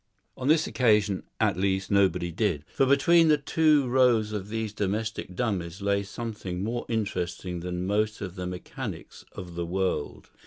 On 0.35 0.47
this 0.47 0.65
occasion, 0.65 1.21
at 1.39 1.57
least, 1.57 1.91
nobody 1.91 2.31
did. 2.31 2.65
For 2.73 2.87
between 2.87 3.27
the 3.27 3.37
two 3.37 3.87
rows 3.87 4.31
of 4.31 4.49
these 4.49 4.73
domestic 4.73 5.35
dummies 5.35 5.79
lay 5.79 6.01
something 6.01 6.63
more 6.63 6.87
interesting 6.89 7.59
than 7.59 7.85
most 7.85 8.19
of 8.19 8.33
the 8.33 8.47
mechanics 8.47 9.23
of 9.33 9.53
the 9.53 9.63
world. 9.67 10.31